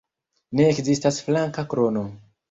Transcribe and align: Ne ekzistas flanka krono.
Ne 0.59 0.63
ekzistas 0.69 1.19
flanka 1.27 1.65
krono. 1.75 2.07